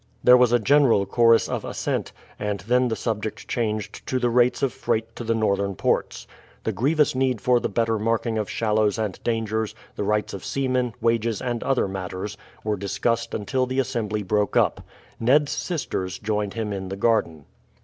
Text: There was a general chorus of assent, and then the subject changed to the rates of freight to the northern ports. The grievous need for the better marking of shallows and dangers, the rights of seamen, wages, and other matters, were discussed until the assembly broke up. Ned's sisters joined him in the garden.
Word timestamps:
There 0.23 0.35
was 0.35 0.51
a 0.51 0.57
general 0.57 1.05
chorus 1.05 1.47
of 1.47 1.63
assent, 1.63 2.11
and 2.39 2.61
then 2.61 2.87
the 2.87 2.95
subject 2.95 3.47
changed 3.47 4.03
to 4.07 4.17
the 4.17 4.31
rates 4.31 4.63
of 4.63 4.73
freight 4.73 5.15
to 5.15 5.23
the 5.23 5.35
northern 5.35 5.75
ports. 5.75 6.25
The 6.63 6.71
grievous 6.71 7.13
need 7.13 7.39
for 7.39 7.59
the 7.59 7.69
better 7.69 7.99
marking 7.99 8.39
of 8.39 8.49
shallows 8.49 8.97
and 8.97 9.21
dangers, 9.23 9.75
the 9.95 10.03
rights 10.03 10.33
of 10.33 10.43
seamen, 10.43 10.95
wages, 11.01 11.39
and 11.39 11.61
other 11.61 11.87
matters, 11.87 12.35
were 12.63 12.77
discussed 12.77 13.35
until 13.35 13.67
the 13.67 13.77
assembly 13.79 14.23
broke 14.23 14.57
up. 14.57 14.81
Ned's 15.19 15.51
sisters 15.51 16.17
joined 16.17 16.55
him 16.55 16.73
in 16.73 16.89
the 16.89 16.97
garden. 16.97 17.45